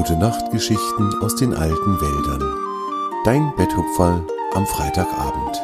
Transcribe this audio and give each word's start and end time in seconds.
Gute 0.00 0.16
Nachtgeschichten 0.16 1.12
aus 1.20 1.36
den 1.36 1.52
alten 1.52 2.00
Wäldern. 2.00 2.42
Dein 3.26 3.54
Betthupferl 3.54 4.26
am 4.54 4.66
Freitagabend. 4.66 5.60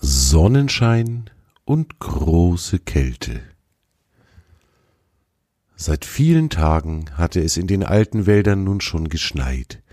Sonnenschein 0.00 1.30
und 1.64 2.00
große 2.00 2.80
Kälte. 2.80 3.42
Seit 5.76 6.04
vielen 6.04 6.50
Tagen 6.50 7.04
hatte 7.16 7.40
es 7.40 7.56
in 7.56 7.68
den 7.68 7.84
alten 7.84 8.26
Wäldern 8.26 8.64
nun 8.64 8.80
schon 8.80 9.08
geschneit. 9.08 9.84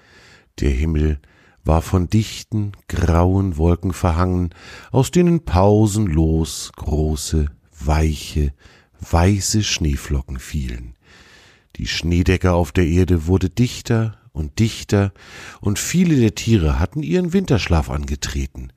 Der 0.60 0.72
Himmel 0.72 1.20
war 1.64 1.84
von 1.84 2.10
dichten, 2.10 2.72
grauen 2.88 3.58
Wolken 3.58 3.94
verhangen, 3.94 4.56
aus 4.92 5.12
denen 5.12 5.46
pausenlos 5.46 6.72
große, 6.78 7.52
weiche, 7.80 8.54
weiße 9.00 9.64
Schneeflocken 9.64 10.40
fielen. 10.40 10.96
Die 11.76 11.88
Schneedecke 11.88 12.54
auf 12.54 12.72
der 12.72 12.86
Erde 12.86 13.28
wurde 13.28 13.50
dichter 13.50 14.18
und 14.32 14.60
dichter, 14.60 15.14
und 15.62 15.80
viele 15.80 16.16
der 16.18 16.36
Tiere 16.36 16.80
hatten 16.80 17.04
ihren 17.04 17.34
Winterschlaf 17.34 17.90
angetreten. 17.90 18.72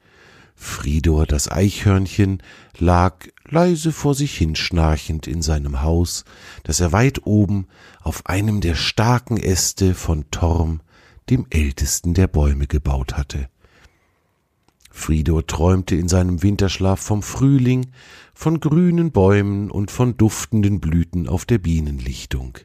Fridor 0.55 1.27
das 1.27 1.51
Eichhörnchen 1.51 2.43
lag 2.77 3.27
leise 3.45 3.93
vor 3.93 4.15
sich 4.15 4.37
hinschnarchend 4.37 5.27
in 5.27 5.41
seinem 5.41 5.83
Haus, 5.83 6.25
das 6.65 6.81
er 6.81 6.93
weit 6.93 7.27
oben 7.27 7.69
auf 8.01 8.27
einem 8.27 8.61
der 8.61 8.75
starken 8.75 9.37
Äste 9.37 9.95
von 9.95 10.29
Torm, 10.31 10.81
dem 11.31 11.47
ältesten 11.51 12.15
der 12.15 12.27
Bäume, 12.27 12.67
gebaut 12.67 13.17
hatte. 13.17 13.49
Fridor 14.99 15.47
träumte 15.47 15.97
in 15.97 16.09
seinem 16.09 16.43
Winterschlaf 16.43 17.01
vom 17.01 17.23
Frühling, 17.23 17.93
von 18.35 18.61
grünen 18.61 19.13
Bäumen 19.13 19.71
und 19.71 19.91
von 19.91 20.17
duftenden 20.17 20.81
Blüten 20.81 21.29
auf 21.29 21.47
der 21.47 21.59
Bienenlichtung. 21.59 22.59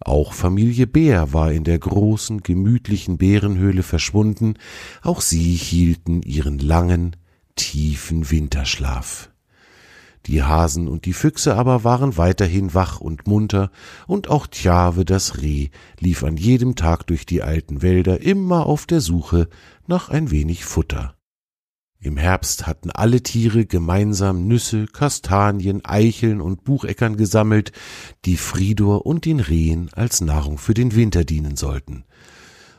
Auch 0.00 0.34
Familie 0.34 0.86
Bär 0.86 1.32
war 1.32 1.50
in 1.52 1.64
der 1.64 1.78
großen, 1.78 2.42
gemütlichen 2.42 3.16
Bärenhöhle 3.16 3.82
verschwunden, 3.82 4.54
auch 5.02 5.22
sie 5.22 5.54
hielten 5.54 6.22
ihren 6.22 6.58
langen, 6.58 7.16
tiefen 7.56 8.30
Winterschlaf. 8.30 9.30
Die 10.26 10.42
Hasen 10.42 10.88
und 10.88 11.04
die 11.04 11.12
Füchse 11.12 11.54
aber 11.54 11.84
waren 11.84 12.16
weiterhin 12.16 12.72
wach 12.72 13.00
und 13.00 13.26
munter, 13.26 13.70
und 14.06 14.28
auch 14.28 14.46
Tjave 14.46 15.04
das 15.04 15.42
Reh 15.42 15.68
lief 16.00 16.24
an 16.24 16.36
jedem 16.36 16.76
Tag 16.76 17.06
durch 17.06 17.26
die 17.26 17.42
alten 17.42 17.82
Wälder 17.82 18.22
immer 18.22 18.66
auf 18.66 18.86
der 18.86 19.00
Suche 19.00 19.48
nach 19.86 20.08
ein 20.08 20.30
wenig 20.30 20.64
Futter. 20.64 21.14
Im 22.00 22.18
Herbst 22.18 22.66
hatten 22.66 22.90
alle 22.90 23.22
Tiere 23.22 23.64
gemeinsam 23.64 24.46
Nüsse, 24.46 24.86
Kastanien, 24.86 25.84
Eicheln 25.84 26.42
und 26.42 26.62
Bucheckern 26.62 27.16
gesammelt, 27.16 27.72
die 28.26 28.36
Fridor 28.36 29.06
und 29.06 29.24
den 29.24 29.40
Rehen 29.40 29.88
als 29.92 30.20
Nahrung 30.20 30.58
für 30.58 30.74
den 30.74 30.94
Winter 30.94 31.24
dienen 31.24 31.56
sollten. 31.56 32.04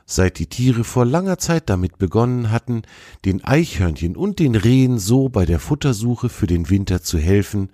Seit 0.07 0.37
die 0.37 0.45
Tiere 0.47 0.83
vor 0.83 1.03
langer 1.03 1.39
Zeit 1.39 1.67
damit 1.67 1.97
begonnen 1.97 2.51
hatten, 2.51 2.83
den 3.25 3.43
Eichhörnchen 3.43 4.15
und 4.15 4.37
den 4.37 4.55
Rehen 4.55 4.99
so 4.99 5.29
bei 5.29 5.45
der 5.45 5.59
Futtersuche 5.59 6.29
für 6.29 6.45
den 6.45 6.69
Winter 6.69 7.01
zu 7.01 7.17
helfen, 7.17 7.69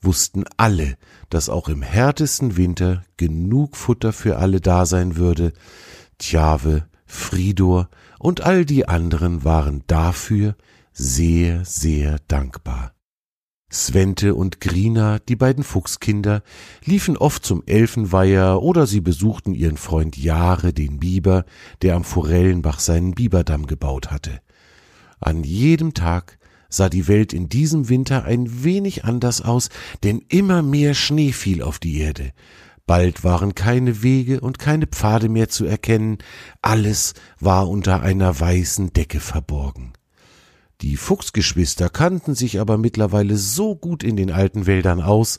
wussten 0.00 0.44
alle, 0.56 0.96
dass 1.28 1.48
auch 1.48 1.68
im 1.68 1.82
härtesten 1.82 2.56
Winter 2.56 3.02
genug 3.16 3.76
Futter 3.76 4.12
für 4.12 4.38
alle 4.38 4.60
da 4.60 4.86
sein 4.86 5.16
würde. 5.16 5.52
Tjave, 6.18 6.86
Fridor 7.04 7.88
und 8.20 8.42
all 8.42 8.64
die 8.64 8.86
anderen 8.86 9.44
waren 9.44 9.82
dafür 9.88 10.54
sehr, 10.92 11.64
sehr 11.64 12.18
dankbar. 12.28 12.94
Svente 13.72 14.34
und 14.34 14.60
Grina, 14.60 15.18
die 15.18 15.36
beiden 15.36 15.64
Fuchskinder, 15.64 16.42
liefen 16.84 17.16
oft 17.16 17.44
zum 17.44 17.62
Elfenweiher 17.66 18.60
oder 18.62 18.86
sie 18.86 19.00
besuchten 19.00 19.54
ihren 19.54 19.78
Freund 19.78 20.18
Jahre, 20.18 20.72
den 20.72 20.98
Biber, 20.98 21.44
der 21.80 21.96
am 21.96 22.04
Forellenbach 22.04 22.80
seinen 22.80 23.14
Biberdamm 23.14 23.66
gebaut 23.66 24.10
hatte. 24.10 24.40
An 25.20 25.42
jedem 25.42 25.94
Tag 25.94 26.38
sah 26.68 26.88
die 26.88 27.08
Welt 27.08 27.32
in 27.32 27.48
diesem 27.48 27.88
Winter 27.88 28.24
ein 28.24 28.64
wenig 28.64 29.04
anders 29.04 29.40
aus, 29.40 29.68
denn 30.02 30.22
immer 30.28 30.62
mehr 30.62 30.94
Schnee 30.94 31.32
fiel 31.32 31.62
auf 31.62 31.78
die 31.78 31.98
Erde. 32.00 32.32
Bald 32.86 33.24
waren 33.24 33.54
keine 33.54 34.02
Wege 34.02 34.40
und 34.40 34.58
keine 34.58 34.86
Pfade 34.86 35.28
mehr 35.28 35.48
zu 35.48 35.64
erkennen, 35.64 36.18
alles 36.60 37.14
war 37.38 37.68
unter 37.68 38.02
einer 38.02 38.38
weißen 38.38 38.92
Decke 38.92 39.20
verborgen. 39.20 39.92
Die 40.82 40.96
Fuchsgeschwister 40.96 41.88
kannten 41.88 42.34
sich 42.34 42.58
aber 42.58 42.76
mittlerweile 42.76 43.36
so 43.36 43.76
gut 43.76 44.02
in 44.02 44.16
den 44.16 44.32
alten 44.32 44.66
Wäldern 44.66 45.00
aus, 45.00 45.38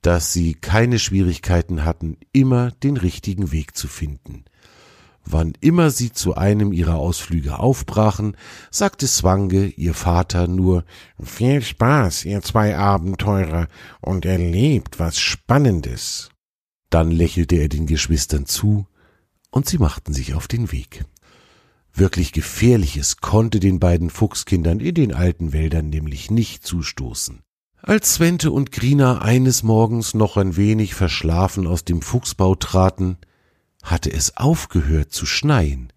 dass 0.00 0.32
sie 0.32 0.54
keine 0.54 0.98
Schwierigkeiten 0.98 1.84
hatten, 1.84 2.16
immer 2.32 2.70
den 2.70 2.96
richtigen 2.96 3.52
Weg 3.52 3.76
zu 3.76 3.86
finden. 3.86 4.44
Wann 5.24 5.52
immer 5.60 5.90
sie 5.90 6.10
zu 6.10 6.36
einem 6.36 6.72
ihrer 6.72 6.94
Ausflüge 6.94 7.58
aufbrachen, 7.58 8.34
sagte 8.70 9.06
Swange, 9.06 9.66
ihr 9.66 9.92
Vater, 9.92 10.48
nur 10.48 10.84
Viel 11.22 11.60
Spaß, 11.60 12.24
ihr 12.24 12.40
zwei 12.40 12.78
Abenteurer, 12.78 13.68
und 14.00 14.24
erlebt 14.24 14.98
was 14.98 15.18
Spannendes. 15.18 16.30
Dann 16.88 17.10
lächelte 17.10 17.56
er 17.56 17.68
den 17.68 17.86
Geschwistern 17.86 18.46
zu, 18.46 18.86
und 19.50 19.68
sie 19.68 19.76
machten 19.76 20.14
sich 20.14 20.32
auf 20.32 20.48
den 20.48 20.72
Weg. 20.72 21.04
Wirklich 21.98 22.32
Gefährliches 22.32 23.16
konnte 23.16 23.58
den 23.58 23.80
beiden 23.80 24.08
Fuchskindern 24.08 24.78
in 24.78 24.94
den 24.94 25.12
alten 25.12 25.52
Wäldern 25.52 25.88
nämlich 25.88 26.30
nicht 26.30 26.64
zustoßen. 26.64 27.40
Als 27.82 28.14
Svente 28.14 28.52
und 28.52 28.70
Grina 28.70 29.20
eines 29.20 29.64
Morgens 29.64 30.14
noch 30.14 30.36
ein 30.36 30.56
wenig 30.56 30.94
verschlafen 30.94 31.66
aus 31.66 31.84
dem 31.84 32.00
Fuchsbau 32.00 32.54
traten, 32.54 33.18
hatte 33.82 34.12
es 34.12 34.36
aufgehört 34.36 35.10
zu 35.10 35.26
schneien. 35.26 35.92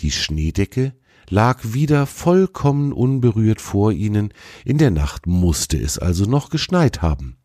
Die 0.00 0.10
Schneedecke 0.10 0.92
lag 1.30 1.60
wieder 1.62 2.04
vollkommen 2.04 2.92
unberührt 2.92 3.62
vor 3.62 3.90
ihnen, 3.90 4.34
in 4.66 4.76
der 4.76 4.90
Nacht 4.90 5.26
musste 5.26 5.78
es 5.78 5.98
also 5.98 6.26
noch 6.26 6.50
geschneit 6.50 7.00
haben. 7.00 7.38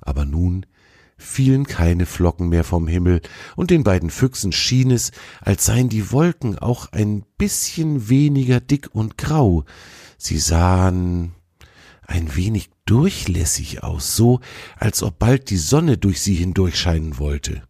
Aber 0.00 0.24
nun 0.24 0.64
fielen 1.22 1.66
keine 1.66 2.06
Flocken 2.06 2.48
mehr 2.48 2.64
vom 2.64 2.86
Himmel, 2.86 3.20
und 3.56 3.70
den 3.70 3.84
beiden 3.84 4.10
Füchsen 4.10 4.52
schien 4.52 4.90
es, 4.90 5.12
als 5.40 5.64
seien 5.64 5.88
die 5.88 6.12
Wolken 6.12 6.58
auch 6.58 6.92
ein 6.92 7.24
bisschen 7.38 8.08
weniger 8.08 8.60
dick 8.60 8.88
und 8.92 9.16
grau. 9.16 9.64
Sie 10.18 10.38
sahen 10.38 11.32
ein 12.02 12.36
wenig 12.36 12.70
durchlässig 12.84 13.82
aus, 13.82 14.16
so 14.16 14.40
als 14.76 15.02
ob 15.02 15.18
bald 15.18 15.50
die 15.50 15.56
Sonne 15.56 15.98
durch 15.98 16.20
sie 16.20 16.34
hindurchscheinen 16.34 17.18
wollte. 17.18 17.62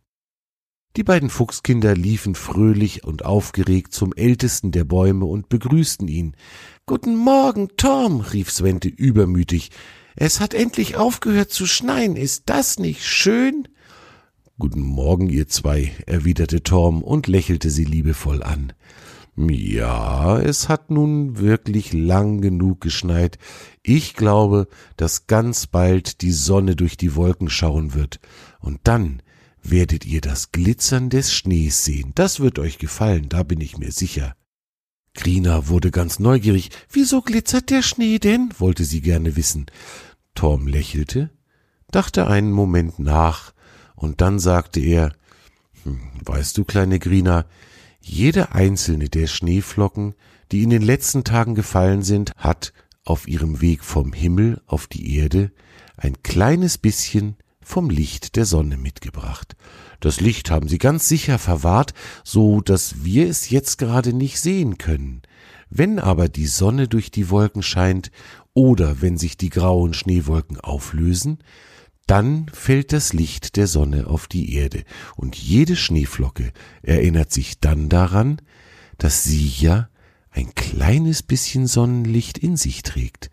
Die 0.96 1.04
beiden 1.04 1.30
Fuchskinder 1.30 1.94
liefen 1.94 2.34
fröhlich 2.34 3.04
und 3.04 3.24
aufgeregt 3.24 3.94
zum 3.94 4.12
ältesten 4.12 4.72
der 4.72 4.84
Bäume 4.84 5.24
und 5.24 5.48
begrüßten 5.48 6.06
ihn. 6.06 6.36
Guten 6.84 7.16
Morgen, 7.16 7.68
Tom, 7.78 8.20
rief 8.20 8.50
Svente 8.50 8.88
übermütig. 8.88 9.70
Es 10.16 10.40
hat 10.40 10.54
endlich 10.54 10.96
aufgehört 10.96 11.50
zu 11.50 11.66
schneien. 11.66 12.16
Ist 12.16 12.44
das 12.46 12.78
nicht 12.78 13.04
schön? 13.04 13.68
Guten 14.58 14.82
Morgen, 14.82 15.28
ihr 15.28 15.48
zwei, 15.48 15.92
erwiderte 16.06 16.62
Torm 16.62 17.02
und 17.02 17.26
lächelte 17.26 17.70
sie 17.70 17.84
liebevoll 17.84 18.42
an. 18.42 18.72
Ja, 19.34 20.38
es 20.38 20.68
hat 20.68 20.90
nun 20.90 21.38
wirklich 21.38 21.94
lang 21.94 22.42
genug 22.42 22.82
geschneit. 22.82 23.38
Ich 23.82 24.14
glaube, 24.14 24.68
dass 24.96 25.26
ganz 25.26 25.66
bald 25.66 26.20
die 26.20 26.32
Sonne 26.32 26.76
durch 26.76 26.98
die 26.98 27.16
Wolken 27.16 27.48
schauen 27.48 27.94
wird. 27.94 28.20
Und 28.60 28.80
dann 28.84 29.22
werdet 29.62 30.04
ihr 30.04 30.20
das 30.20 30.52
Glitzern 30.52 31.08
des 31.08 31.32
Schnees 31.32 31.84
sehen. 31.84 32.12
Das 32.14 32.40
wird 32.40 32.58
euch 32.58 32.78
gefallen, 32.78 33.30
da 33.30 33.42
bin 33.42 33.60
ich 33.60 33.78
mir 33.78 33.90
sicher. 33.90 34.36
Grina 35.14 35.68
wurde 35.68 35.90
ganz 35.90 36.18
neugierig. 36.18 36.70
Wieso 36.90 37.20
glitzert 37.22 37.70
der 37.70 37.82
Schnee 37.82 38.18
denn? 38.18 38.50
wollte 38.58 38.84
sie 38.84 39.00
gerne 39.00 39.36
wissen. 39.36 39.66
Torm 40.34 40.66
lächelte, 40.66 41.30
dachte 41.90 42.26
einen 42.26 42.52
Moment 42.52 42.98
nach, 42.98 43.52
und 43.94 44.20
dann 44.20 44.38
sagte 44.38 44.80
er 44.80 45.12
hm, 45.84 46.00
Weißt 46.24 46.56
du, 46.56 46.64
kleine 46.64 46.98
Grina, 46.98 47.44
jede 48.00 48.52
einzelne 48.52 49.08
der 49.08 49.26
Schneeflocken, 49.26 50.14
die 50.50 50.62
in 50.62 50.70
den 50.70 50.82
letzten 50.82 51.24
Tagen 51.24 51.54
gefallen 51.54 52.02
sind, 52.02 52.32
hat 52.36 52.72
auf 53.04 53.28
ihrem 53.28 53.60
Weg 53.60 53.84
vom 53.84 54.12
Himmel 54.12 54.60
auf 54.66 54.86
die 54.86 55.16
Erde 55.16 55.52
ein 55.96 56.22
kleines 56.22 56.78
bisschen 56.78 57.36
vom 57.62 57.90
Licht 57.90 58.36
der 58.36 58.44
Sonne 58.44 58.76
mitgebracht. 58.76 59.56
Das 60.00 60.20
Licht 60.20 60.50
haben 60.50 60.68
sie 60.68 60.78
ganz 60.78 61.08
sicher 61.08 61.38
verwahrt, 61.38 61.94
so 62.24 62.60
dass 62.60 63.04
wir 63.04 63.28
es 63.28 63.50
jetzt 63.50 63.78
gerade 63.78 64.12
nicht 64.12 64.40
sehen 64.40 64.78
können. 64.78 65.22
Wenn 65.70 65.98
aber 65.98 66.28
die 66.28 66.46
Sonne 66.46 66.88
durch 66.88 67.10
die 67.10 67.30
Wolken 67.30 67.62
scheint 67.62 68.10
oder 68.52 69.00
wenn 69.00 69.16
sich 69.16 69.36
die 69.36 69.48
grauen 69.48 69.94
Schneewolken 69.94 70.60
auflösen, 70.60 71.38
dann 72.06 72.46
fällt 72.52 72.92
das 72.92 73.12
Licht 73.12 73.56
der 73.56 73.66
Sonne 73.66 74.06
auf 74.06 74.26
die 74.26 74.54
Erde, 74.54 74.84
und 75.16 75.36
jede 75.36 75.76
Schneeflocke 75.76 76.52
erinnert 76.82 77.32
sich 77.32 77.60
dann 77.60 77.88
daran, 77.88 78.42
dass 78.98 79.24
sie 79.24 79.46
ja 79.46 79.88
ein 80.30 80.54
kleines 80.54 81.22
bisschen 81.22 81.66
Sonnenlicht 81.66 82.38
in 82.38 82.56
sich 82.56 82.82
trägt, 82.82 83.30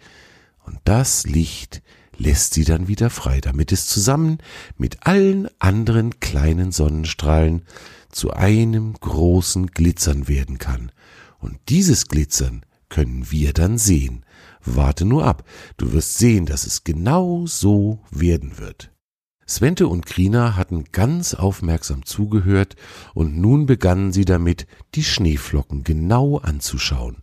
und 0.66 0.80
das 0.84 1.26
Licht 1.26 1.82
lässt 2.20 2.54
sie 2.54 2.66
dann 2.66 2.88
wieder 2.88 3.10
frei, 3.10 3.42
damit 3.42 3.72
es 3.72 3.88
zusammen 3.88 4.38
mit 4.78 5.08
allen 5.08 5.48
anderen 5.58 6.20
kleinen 6.20 6.72
Sonnenstrahlen 6.72 7.64
zu 8.12 8.32
einem 8.32 8.94
großen 8.94 9.68
Glitzern 9.68 10.28
werden 10.28 10.58
kann. 10.58 10.92
Und 11.40 11.58
dieses 11.70 12.08
Glitzern 12.08 12.66
können 12.90 13.32
wir 13.32 13.54
dann 13.54 13.78
sehen. 13.78 14.26
Warte 14.64 15.06
nur 15.06 15.26
ab, 15.26 15.46
du 15.78 15.94
wirst 15.94 16.18
sehen, 16.18 16.46
dass 16.46 16.68
es 16.68 16.84
genau 16.84 17.46
so 17.46 18.00
werden 18.12 18.58
wird. 18.58 18.92
Svente 19.48 19.88
und 19.88 20.06
Krina 20.06 20.56
hatten 20.56 20.86
ganz 20.92 21.34
aufmerksam 21.34 22.06
zugehört, 22.06 22.76
und 23.16 23.38
nun 23.38 23.66
begannen 23.66 24.12
sie 24.12 24.26
damit, 24.26 24.68
die 24.94 25.04
Schneeflocken 25.04 25.84
genau 25.84 26.38
anzuschauen. 26.38 27.18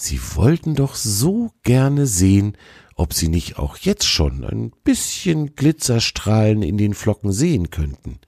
Sie 0.00 0.20
wollten 0.36 0.76
doch 0.76 0.94
so 0.94 1.50
gerne 1.64 2.06
sehen, 2.06 2.56
ob 2.94 3.12
sie 3.12 3.28
nicht 3.28 3.58
auch 3.58 3.76
jetzt 3.76 4.06
schon 4.06 4.44
ein 4.44 4.70
bisschen 4.84 5.56
Glitzerstrahlen 5.56 6.62
in 6.62 6.78
den 6.78 6.94
Flocken 6.94 7.32
sehen 7.32 7.70
könnten. 7.70 8.20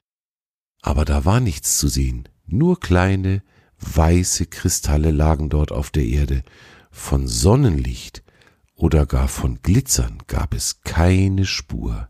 Aber 0.83 1.05
da 1.05 1.25
war 1.25 1.39
nichts 1.39 1.79
zu 1.79 1.87
sehen, 1.87 2.29
nur 2.45 2.81
kleine, 2.81 3.43
weiße 3.79 4.47
Kristalle 4.47 5.13
lagen 5.13 5.49
dort 5.49 5.71
auf 5.71 5.91
der 5.91 6.05
Erde. 6.05 6.43
Von 6.91 7.29
Sonnenlicht 7.29 8.25
oder 8.75 9.07
gar 9.07 9.29
von 9.29 9.63
Glitzern 9.63 10.19
gab 10.27 10.55
es 10.55 10.81
keine 10.83 11.47
Spur. 11.47 12.09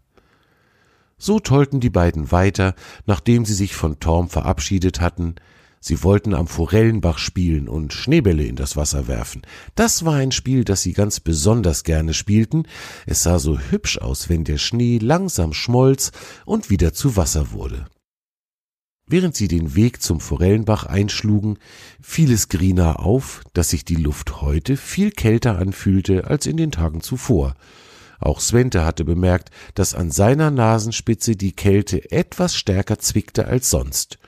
So 1.19 1.39
tollten 1.39 1.81
die 1.81 1.91
beiden 1.91 2.33
weiter, 2.33 2.75
nachdem 3.05 3.45
sie 3.45 3.53
sich 3.53 3.75
von 3.75 4.01
Torm 4.01 4.31
verabschiedet 4.31 5.03
hatten. 5.03 5.35
Sie 5.83 6.03
wollten 6.03 6.35
am 6.35 6.47
Forellenbach 6.47 7.17
spielen 7.17 7.67
und 7.67 7.95
Schneebälle 7.95 8.45
in 8.45 8.55
das 8.55 8.77
Wasser 8.77 9.09
werfen. 9.09 9.43
Das 9.75 10.05
war 10.05 10.17
ein 10.17 10.31
Spiel, 10.31 10.65
das 10.65 10.83
sie 10.83 10.93
ganz 10.93 11.21
besonders 11.21 11.85
gerne 11.85 12.13
spielten. 12.13 12.65
Es 13.07 13.23
sah 13.23 13.39
so 13.39 13.59
hübsch 13.59 13.97
aus, 13.97 14.29
wenn 14.29 14.45
der 14.45 14.59
Schnee 14.59 14.99
langsam 14.99 15.55
schmolz 15.55 16.13
und 16.45 16.69
wieder 16.69 16.93
zu 16.93 17.17
Wasser 17.17 17.53
wurde. 17.53 17.87
Während 19.07 19.35
sie 19.35 19.49
den 19.49 19.75
Weg 19.75 20.03
zum 20.03 20.21
Forellenbach 20.21 20.85
einschlugen, 20.85 21.59
fiel 22.01 22.31
es 22.31 22.49
Grina 22.49 22.97
auf, 22.97 23.43
dass 23.55 23.71
sich 23.71 23.85
die 23.85 23.97
Luft 23.97 24.43
heute 24.43 24.77
viel 24.77 25.11
kälter 25.11 25.59
anfühlte 25.59 26.29
als 26.29 26.47
in 26.47 26.59
den 26.59 26.73
Tagen 26.73 27.01
zuvor. 27.01 27.57
Auch 28.21 28.39
Svente 28.39 28.85
hatte 28.85 29.05
bemerkt, 29.05 29.51
dass 29.75 29.95
an 29.95 30.11
seiner 30.11 30.51
Nasenspitze 30.51 31.37
die 31.37 31.53
Kälte 31.53 32.13
etwas 32.13 32.55
stärker 32.55 32.99
zwickte 32.99 33.47
als 33.47 33.71
sonst. 33.71 34.19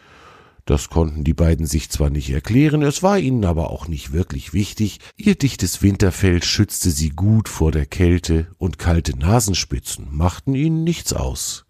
Das 0.65 0.91
konnten 0.91 1.25
die 1.25 1.35
beiden 1.35 1.67
sich 1.67 1.91
zwar 1.91 2.11
nicht 2.11 2.31
erklären, 2.31 2.83
es 2.83 3.03
war 3.03 3.19
ihnen 3.19 3.45
aber 3.45 3.71
auch 3.71 3.89
nicht 3.89 4.13
wirklich 4.13 4.53
wichtig, 4.53 5.01
ihr 5.17 5.35
dichtes 5.35 5.83
Winterfell 5.83 6.43
schützte 6.43 6.91
sie 6.91 7.11
gut 7.11 7.49
vor 7.49 7.73
der 7.73 7.87
Kälte, 7.87 8.47
und 8.59 8.79
kalte 8.79 9.19
Nasenspitzen 9.19 10.07
machten 10.11 10.55
ihnen 10.55 10.85
nichts 10.85 11.13
aus. 11.13 11.65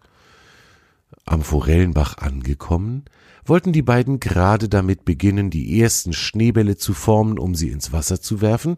Am 1.25 1.41
Forellenbach 1.41 2.17
angekommen, 2.17 3.05
wollten 3.45 3.73
die 3.73 3.81
beiden 3.81 4.19
gerade 4.19 4.69
damit 4.69 5.05
beginnen, 5.05 5.49
die 5.49 5.79
ersten 5.81 6.13
Schneebälle 6.13 6.77
zu 6.77 6.93
formen, 6.93 7.39
um 7.39 7.55
sie 7.55 7.69
ins 7.69 7.91
Wasser 7.91 8.21
zu 8.21 8.41
werfen, 8.41 8.77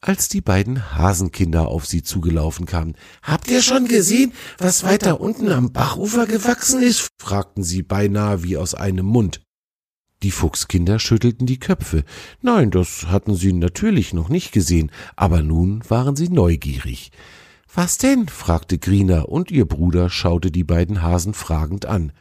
als 0.00 0.28
die 0.28 0.40
beiden 0.40 0.96
Hasenkinder 0.96 1.68
auf 1.68 1.86
sie 1.86 2.02
zugelaufen 2.02 2.66
kamen. 2.66 2.94
Habt 3.22 3.50
ihr 3.50 3.62
schon 3.62 3.88
gesehen, 3.88 4.32
was 4.58 4.84
weiter 4.84 5.20
unten 5.20 5.50
am 5.50 5.72
Bachufer 5.72 6.26
gewachsen 6.26 6.82
ist? 6.82 7.08
fragten 7.20 7.62
sie 7.64 7.82
beinahe 7.82 8.42
wie 8.42 8.56
aus 8.56 8.74
einem 8.74 9.06
Mund. 9.06 9.40
Die 10.22 10.30
Fuchskinder 10.32 10.98
schüttelten 10.98 11.46
die 11.46 11.60
Köpfe. 11.60 12.04
Nein, 12.42 12.70
das 12.70 13.06
hatten 13.06 13.34
sie 13.36 13.52
natürlich 13.52 14.12
noch 14.12 14.28
nicht 14.28 14.50
gesehen, 14.52 14.90
aber 15.14 15.42
nun 15.42 15.82
waren 15.88 16.16
sie 16.16 16.28
neugierig. 16.28 17.12
Was 17.72 17.98
denn? 17.98 18.28
fragte 18.28 18.78
Grina, 18.78 19.22
und 19.22 19.50
ihr 19.50 19.66
Bruder 19.66 20.10
schaute 20.10 20.50
die 20.50 20.64
beiden 20.64 21.02
Hasen 21.02 21.34
fragend 21.34 21.86
an. 21.86 22.12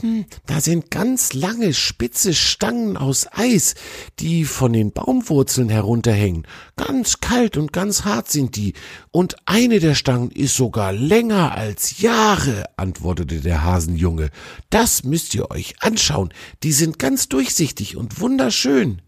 Hm, 0.00 0.26
da 0.46 0.60
sind 0.60 0.90
ganz 0.90 1.32
lange, 1.32 1.74
spitze 1.74 2.34
Stangen 2.34 2.96
aus 2.96 3.26
Eis, 3.32 3.74
die 4.20 4.44
von 4.44 4.72
den 4.72 4.92
Baumwurzeln 4.92 5.68
herunterhängen. 5.68 6.46
Ganz 6.76 7.20
kalt 7.20 7.56
und 7.56 7.72
ganz 7.72 8.04
hart 8.04 8.30
sind 8.30 8.56
die, 8.56 8.74
und 9.10 9.36
eine 9.46 9.80
der 9.80 9.94
Stangen 9.94 10.30
ist 10.30 10.54
sogar 10.54 10.92
länger 10.92 11.52
als 11.52 12.00
Jahre, 12.00 12.64
antwortete 12.76 13.40
der 13.40 13.64
Hasenjunge. 13.64 14.30
Das 14.70 15.04
müsst 15.04 15.34
ihr 15.34 15.50
euch 15.50 15.74
anschauen, 15.80 16.32
die 16.62 16.72
sind 16.72 16.98
ganz 16.98 17.28
durchsichtig 17.28 17.96
und 17.96 18.20
wunderschön. 18.20 19.02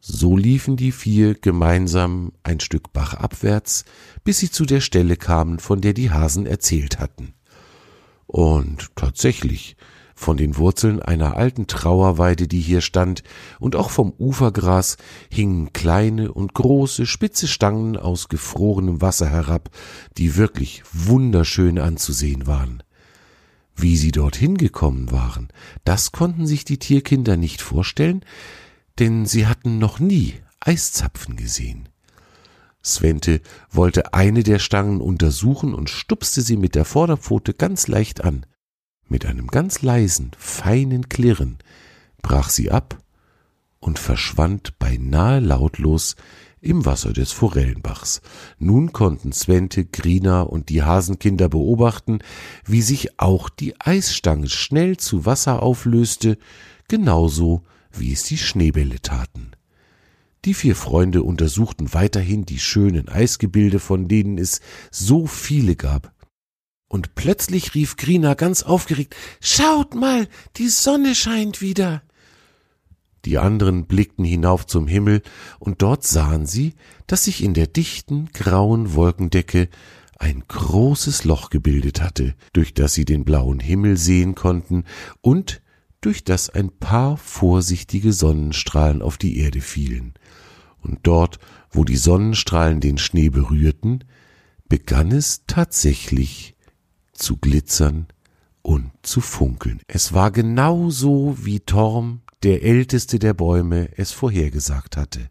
So 0.00 0.36
liefen 0.36 0.76
die 0.76 0.92
vier 0.92 1.34
gemeinsam 1.34 2.32
ein 2.42 2.60
Stück 2.60 2.92
bachabwärts, 2.92 3.84
bis 4.24 4.38
sie 4.38 4.50
zu 4.50 4.64
der 4.64 4.80
Stelle 4.80 5.16
kamen, 5.16 5.58
von 5.58 5.80
der 5.80 5.92
die 5.92 6.10
Hasen 6.10 6.46
erzählt 6.46 6.98
hatten. 6.98 7.34
Und 8.28 8.94
tatsächlich, 8.94 9.74
von 10.14 10.36
den 10.36 10.58
Wurzeln 10.58 11.00
einer 11.00 11.36
alten 11.36 11.66
Trauerweide, 11.66 12.46
die 12.46 12.60
hier 12.60 12.82
stand, 12.82 13.22
und 13.58 13.74
auch 13.74 13.88
vom 13.88 14.12
Ufergras 14.18 14.98
hingen 15.30 15.72
kleine 15.72 16.32
und 16.32 16.52
große 16.52 17.06
spitze 17.06 17.48
Stangen 17.48 17.96
aus 17.96 18.28
gefrorenem 18.28 19.00
Wasser 19.00 19.30
herab, 19.30 19.70
die 20.18 20.36
wirklich 20.36 20.82
wunderschön 20.92 21.78
anzusehen 21.78 22.46
waren. 22.46 22.82
Wie 23.74 23.96
sie 23.96 24.12
dorthin 24.12 24.58
gekommen 24.58 25.10
waren, 25.10 25.48
das 25.84 26.12
konnten 26.12 26.46
sich 26.46 26.66
die 26.66 26.78
Tierkinder 26.78 27.38
nicht 27.38 27.62
vorstellen, 27.62 28.24
denn 28.98 29.24
sie 29.24 29.46
hatten 29.46 29.78
noch 29.78 30.00
nie 30.00 30.34
Eiszapfen 30.60 31.36
gesehen. 31.36 31.88
Svente 32.94 33.40
wollte 33.70 34.14
eine 34.14 34.42
der 34.42 34.58
Stangen 34.58 35.00
untersuchen 35.00 35.74
und 35.74 35.90
stupste 35.90 36.42
sie 36.42 36.56
mit 36.56 36.74
der 36.74 36.84
Vorderpfote 36.84 37.54
ganz 37.54 37.88
leicht 37.88 38.24
an. 38.24 38.46
Mit 39.08 39.24
einem 39.24 39.46
ganz 39.46 39.82
leisen, 39.82 40.32
feinen 40.36 41.08
Klirren 41.08 41.58
brach 42.22 42.50
sie 42.50 42.70
ab 42.70 42.98
und 43.80 43.98
verschwand 43.98 44.78
beinahe 44.78 45.40
lautlos 45.40 46.16
im 46.60 46.84
Wasser 46.84 47.12
des 47.12 47.32
Forellenbachs. 47.32 48.20
Nun 48.58 48.92
konnten 48.92 49.32
Svente, 49.32 49.84
Grina 49.84 50.42
und 50.42 50.68
die 50.68 50.82
Hasenkinder 50.82 51.48
beobachten, 51.48 52.18
wie 52.64 52.82
sich 52.82 53.18
auch 53.20 53.48
die 53.48 53.80
Eisstange 53.80 54.48
schnell 54.48 54.96
zu 54.96 55.24
Wasser 55.24 55.62
auflöste, 55.62 56.36
genauso 56.88 57.62
wie 57.92 58.12
es 58.12 58.24
die 58.24 58.38
Schneebälle 58.38 59.00
taten. 59.00 59.52
Die 60.44 60.54
vier 60.54 60.76
Freunde 60.76 61.22
untersuchten 61.22 61.92
weiterhin 61.94 62.44
die 62.44 62.60
schönen 62.60 63.08
Eisgebilde, 63.08 63.80
von 63.80 64.08
denen 64.08 64.38
es 64.38 64.60
so 64.90 65.26
viele 65.26 65.74
gab. 65.76 66.12
Und 66.88 67.14
plötzlich 67.14 67.74
rief 67.74 67.96
Grina 67.96 68.34
ganz 68.34 68.62
aufgeregt 68.62 69.14
Schaut 69.40 69.94
mal, 69.94 70.28
die 70.56 70.68
Sonne 70.68 71.14
scheint 71.14 71.60
wieder. 71.60 72.02
Die 73.24 73.36
anderen 73.36 73.86
blickten 73.86 74.24
hinauf 74.24 74.66
zum 74.66 74.86
Himmel, 74.86 75.22
und 75.58 75.82
dort 75.82 76.04
sahen 76.04 76.46
sie, 76.46 76.74
dass 77.06 77.24
sich 77.24 77.42
in 77.42 77.52
der 77.52 77.66
dichten, 77.66 78.30
grauen 78.32 78.94
Wolkendecke 78.94 79.68
ein 80.18 80.44
großes 80.48 81.24
Loch 81.24 81.50
gebildet 81.50 82.00
hatte, 82.00 82.34
durch 82.52 82.74
das 82.74 82.94
sie 82.94 83.04
den 83.04 83.24
blauen 83.24 83.60
Himmel 83.60 83.96
sehen 83.96 84.34
konnten 84.34 84.84
und 85.20 85.60
durch 86.00 86.24
das 86.24 86.50
ein 86.50 86.70
paar 86.70 87.16
vorsichtige 87.16 88.12
Sonnenstrahlen 88.12 89.02
auf 89.02 89.18
die 89.18 89.38
Erde 89.38 89.60
fielen 89.60 90.14
und 90.82 91.00
dort, 91.02 91.38
wo 91.70 91.84
die 91.84 91.96
Sonnenstrahlen 91.96 92.80
den 92.80 92.98
Schnee 92.98 93.28
berührten, 93.28 94.04
begann 94.68 95.12
es 95.12 95.42
tatsächlich 95.46 96.56
zu 97.12 97.36
glitzern 97.36 98.06
und 98.62 98.90
zu 99.02 99.20
funkeln. 99.20 99.80
Es 99.88 100.12
war 100.12 100.30
genau 100.30 100.90
so, 100.90 101.36
wie 101.40 101.60
Torm, 101.60 102.20
der 102.42 102.62
älteste 102.62 103.18
der 103.18 103.34
Bäume, 103.34 103.88
es 103.96 104.12
vorhergesagt 104.12 104.96
hatte. 104.96 105.30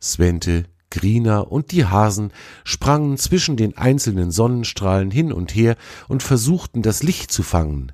Svente, 0.00 0.64
Grina 0.90 1.40
und 1.40 1.70
die 1.72 1.84
Hasen 1.84 2.32
sprangen 2.64 3.16
zwischen 3.18 3.56
den 3.56 3.76
einzelnen 3.76 4.30
Sonnenstrahlen 4.30 5.10
hin 5.10 5.32
und 5.32 5.54
her 5.54 5.76
und 6.08 6.22
versuchten 6.22 6.82
das 6.82 7.02
Licht 7.02 7.30
zu 7.30 7.42
fangen, 7.42 7.92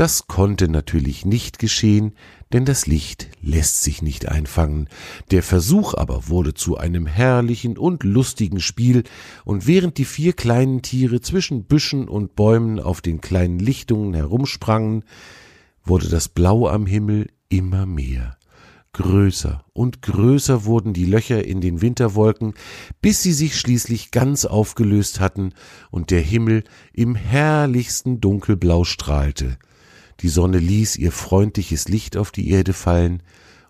das 0.00 0.26
konnte 0.28 0.66
natürlich 0.68 1.26
nicht 1.26 1.58
geschehen, 1.58 2.12
denn 2.54 2.64
das 2.64 2.86
Licht 2.86 3.28
lässt 3.42 3.82
sich 3.82 4.00
nicht 4.00 4.30
einfangen. 4.30 4.88
Der 5.30 5.42
Versuch 5.42 5.92
aber 5.92 6.26
wurde 6.28 6.54
zu 6.54 6.78
einem 6.78 7.04
herrlichen 7.04 7.76
und 7.76 8.02
lustigen 8.02 8.60
Spiel, 8.60 9.02
und 9.44 9.66
während 9.66 9.98
die 9.98 10.06
vier 10.06 10.32
kleinen 10.32 10.80
Tiere 10.80 11.20
zwischen 11.20 11.64
Büschen 11.64 12.08
und 12.08 12.34
Bäumen 12.34 12.80
auf 12.80 13.02
den 13.02 13.20
kleinen 13.20 13.58
Lichtungen 13.58 14.14
herumsprangen, 14.14 15.04
wurde 15.84 16.08
das 16.08 16.30
Blau 16.30 16.66
am 16.66 16.86
Himmel 16.86 17.26
immer 17.50 17.84
mehr. 17.84 18.38
Größer 18.94 19.66
und 19.74 20.00
größer 20.00 20.64
wurden 20.64 20.94
die 20.94 21.04
Löcher 21.04 21.44
in 21.44 21.60
den 21.60 21.82
Winterwolken, 21.82 22.54
bis 23.02 23.22
sie 23.22 23.34
sich 23.34 23.54
schließlich 23.54 24.12
ganz 24.12 24.46
aufgelöst 24.46 25.20
hatten 25.20 25.52
und 25.90 26.10
der 26.10 26.22
Himmel 26.22 26.64
im 26.94 27.16
herrlichsten 27.16 28.22
Dunkelblau 28.22 28.84
strahlte 28.84 29.58
die 30.22 30.28
Sonne 30.28 30.58
ließ 30.58 30.96
ihr 30.96 31.12
freundliches 31.12 31.88
Licht 31.88 32.16
auf 32.16 32.30
die 32.30 32.50
Erde 32.50 32.72
fallen, 32.72 33.22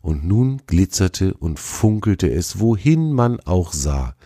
und 0.02 0.24
nun 0.24 0.62
glitzerte 0.66 1.34
und 1.34 1.58
funkelte 1.58 2.30
es, 2.30 2.58
wohin 2.58 3.12
man 3.12 3.38
auch 3.40 3.72
sah. 3.72 4.16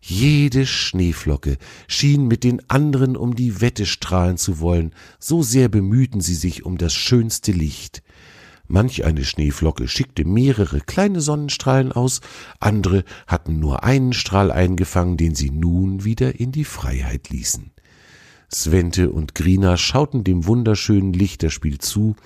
Jede 0.00 0.66
Schneeflocke 0.66 1.58
schien 1.86 2.26
mit 2.26 2.42
den 2.42 2.68
anderen 2.68 3.16
um 3.16 3.36
die 3.36 3.60
Wette 3.60 3.86
strahlen 3.86 4.36
zu 4.36 4.58
wollen, 4.58 4.92
so 5.20 5.44
sehr 5.44 5.68
bemühten 5.68 6.20
sie 6.20 6.34
sich 6.34 6.66
um 6.66 6.76
das 6.76 6.92
schönste 6.92 7.52
Licht. 7.52 8.02
Manch 8.66 9.04
eine 9.04 9.24
Schneeflocke 9.24 9.86
schickte 9.86 10.24
mehrere 10.24 10.80
kleine 10.80 11.20
Sonnenstrahlen 11.20 11.92
aus, 11.92 12.20
andere 12.58 13.04
hatten 13.28 13.60
nur 13.60 13.84
einen 13.84 14.12
Strahl 14.12 14.50
eingefangen, 14.50 15.16
den 15.16 15.36
sie 15.36 15.50
nun 15.50 16.04
wieder 16.04 16.40
in 16.40 16.50
die 16.50 16.64
Freiheit 16.64 17.28
ließen. 17.28 17.70
Svente 18.54 19.10
und 19.10 19.34
Grina 19.34 19.76
schauten 19.76 20.24
dem 20.24 20.46
wunderschönen 20.46 21.12
Lichterspiel 21.12 21.78
zu 21.78 22.16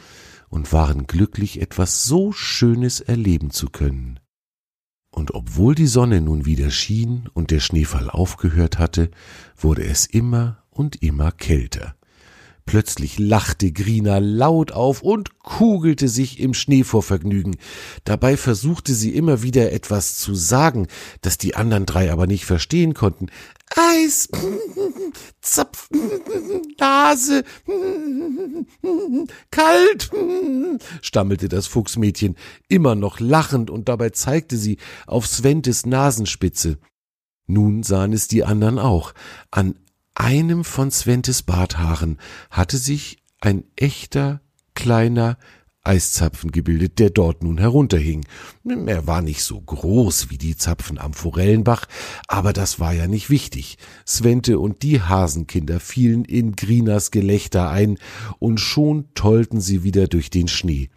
und 0.49 0.73
waren 0.73 1.07
glücklich, 1.07 1.61
etwas 1.61 2.05
so 2.05 2.33
Schönes 2.33 3.01
erleben 3.01 3.51
zu 3.51 3.69
können. 3.69 4.21
Und 5.11 5.35
obwohl 5.35 5.75
die 5.75 5.87
Sonne 5.87 6.21
nun 6.21 6.45
wieder 6.45 6.71
schien 6.71 7.29
und 7.33 7.51
der 7.51 7.61
Schneefall 7.61 8.11
aufgehört 8.11 8.79
hatte, 8.79 9.11
wurde 9.57 9.85
es 9.85 10.07
immer 10.07 10.63
und 10.71 11.03
immer 11.03 11.33
kälter. 11.33 11.97
Plötzlich 12.67 13.21
lachte 13.21 13.71
Grina 13.71 14.19
laut 14.19 14.73
auf 14.73 15.01
und 15.01 15.39
kugelte 15.39 16.09
sich 16.09 16.41
im 16.41 16.53
Schnee 16.53 16.83
vor 16.83 17.05
Vergnügen. 17.05 17.57
Dabei 18.03 18.37
versuchte 18.37 18.93
sie 18.93 19.15
immer 19.15 19.43
wieder 19.43 19.71
etwas 19.71 20.19
zu 20.19 20.35
sagen, 20.35 20.89
das 21.21 21.39
die 21.39 21.55
anderen 21.55 21.87
drei 21.87 22.11
aber 22.11 22.27
nicht 22.27 22.45
verstehen 22.45 22.93
konnten. 22.93 23.29
Eis, 23.77 24.29
Zapf, 25.41 25.89
Nase, 26.81 27.45
kalt, 29.53 30.11
stammelte 31.03 31.49
das 31.49 31.69
Fuchsmädchen, 31.69 32.35
immer 32.69 32.97
noch 32.97 33.21
lachend, 33.21 33.71
und 33.71 33.89
dabei 33.89 34.11
zeigte 34.11 34.57
sie 34.57 34.79
auf 35.07 35.29
Sventes 35.29 35.87
Nasenspitze. 35.87 36.79
Nun 37.47 37.85
sahen 37.85 38.13
es 38.13 38.27
die 38.27 38.43
anderen 38.43 38.81
auch. 38.81 39.15
An 39.53 39.77
einem 40.17 40.65
von 40.65 40.91
Sventes 40.91 41.43
Barthaaren 41.43 42.19
hatte 42.51 42.79
sich 42.79 43.19
ein 43.41 43.65
echter 43.77 44.41
kleiner 44.75 45.39
Eiszapfen 45.85 46.51
gebildet, 46.51 46.99
der 46.99 47.11
dort 47.11 47.45
nun 47.45 47.59
herunterhing. 47.59 48.27
Er 48.87 49.07
war 49.07 49.23
nicht 49.23 49.43
so 49.43 49.61
groß 49.61 50.31
wie 50.31 50.39
die 50.39 50.57
Zapfen 50.57 50.99
am 50.99 51.13
Forellenbach, 51.13 51.87
aber 52.27 52.53
das 52.53 52.81
war 52.81 52.93
ja 52.93 53.07
nicht 53.07 53.31
wichtig. 53.31 53.79
Svente 54.07 54.59
und 54.59 54.83
die 54.83 55.01
Hasenkinder 55.01 55.79
fielen 55.79 56.25
in 56.25 56.57
Grinas 56.57 57.13
Gelächter 57.13 57.71
ein, 57.71 57.99
und 58.41 58.59
schon 58.59 59.07
tollten 59.15 59.61
sie 59.61 59.85
wieder 59.85 60.09
durch 60.09 60.31
den 60.31 60.49
Schnee. 60.49 60.91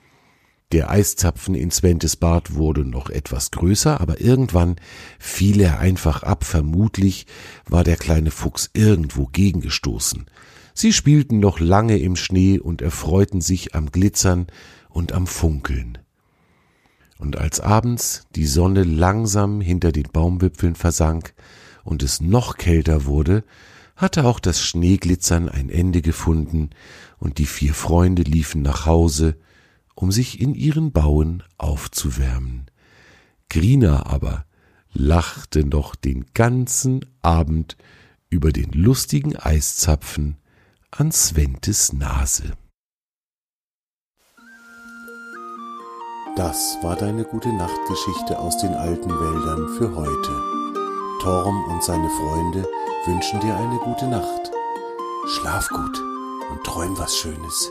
Der 0.72 0.92
Eiszapfen 0.92 1.56
in 1.56 1.72
Sventes 1.72 2.16
Bart 2.16 2.54
wurde 2.54 2.86
noch 2.86 3.10
etwas 3.10 3.50
größer, 3.50 4.00
aber 4.00 4.22
irgendwann 4.22 4.76
fiel 5.18 5.62
er 5.62 5.80
einfach 5.80 6.22
ab. 6.22 6.44
Vermutlich 6.44 7.26
war 7.68 7.84
der 7.84 7.98
kleine 7.98 8.30
Fuchs 8.30 8.70
irgendwo 8.74 9.26
gegengestoßen. 9.26 10.28
Sie 10.76 10.94
spielten 10.94 11.40
noch 11.40 11.60
lange 11.60 11.98
im 11.98 12.16
Schnee 12.16 12.60
und 12.60 12.84
erfreuten 12.84 13.42
sich 13.42 13.74
am 13.74 13.92
Glitzern 13.92 14.46
und 14.90 15.12
am 15.12 15.26
Funkeln. 15.26 15.98
Und 17.18 17.36
als 17.36 17.60
abends 17.60 18.28
die 18.36 18.46
Sonne 18.46 18.84
langsam 18.84 19.62
hinter 19.62 19.92
den 19.92 20.08
Baumwipfeln 20.14 20.76
versank 20.76 21.34
und 21.84 22.04
es 22.04 22.22
noch 22.22 22.58
kälter 22.58 23.06
wurde, 23.06 23.44
hatte 23.96 24.24
auch 24.24 24.40
das 24.40 24.62
Schneeglitzern 24.62 25.50
ein 25.50 25.70
Ende 25.70 26.04
gefunden, 26.04 26.70
und 27.18 27.40
die 27.40 27.48
vier 27.48 27.74
Freunde 27.74 28.22
liefen 28.22 28.62
nach 28.62 28.86
Hause, 28.86 29.36
um 30.00 30.14
sich 30.14 30.40
in 30.40 30.56
ihren 30.56 30.94
Bauen 30.94 31.44
aufzuwärmen. 31.58 32.72
Grina 33.50 34.06
aber 34.06 34.46
lachte 34.94 35.66
noch 35.66 35.94
den 35.94 36.26
ganzen 36.34 37.06
Abend 37.22 37.76
über 38.30 38.54
den 38.54 38.72
lustigen 38.72 39.36
Eiszapfen 39.36 40.38
an 40.90 41.12
Sventes 41.12 41.92
Nase. 41.92 42.54
Das 46.38 46.78
war 46.82 46.96
deine 46.96 47.26
gute 47.26 47.52
Nachtgeschichte 47.52 48.40
aus 48.40 48.58
den 48.60 48.74
alten 48.74 49.10
Wäldern 49.10 49.78
für 49.78 49.94
heute. 49.94 51.22
Torm 51.22 51.74
und 51.74 51.84
seine 51.84 52.10
Freunde 52.10 52.66
wünschen 53.06 53.42
dir 53.42 53.54
eine 53.54 53.78
gute 53.80 54.08
Nacht. 54.08 54.50
Schlaf 55.28 55.68
gut 55.68 56.02
und 56.52 56.64
träum 56.64 56.98
was 56.98 57.18
Schönes. 57.18 57.70